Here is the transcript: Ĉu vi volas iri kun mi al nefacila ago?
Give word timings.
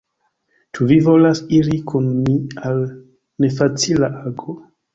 Ĉu 0.77 0.87
vi 0.91 0.97
volas 1.07 1.41
iri 1.59 1.77
kun 1.93 2.09
mi 2.23 2.35
al 2.73 2.83
nefacila 3.47 4.13
ago? 4.29 4.61